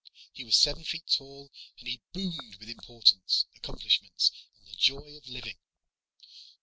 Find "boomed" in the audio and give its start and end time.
2.11-2.55